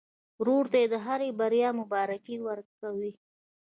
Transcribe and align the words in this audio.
ورور 0.39 0.65
ته 0.71 0.79
د 0.93 0.95
هرې 1.05 1.29
بریا 1.39 1.69
مبارکي 1.81 2.35
ورکوې. 2.47 3.11